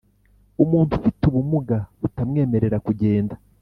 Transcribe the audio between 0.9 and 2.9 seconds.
ufite ubumuga butamwemerera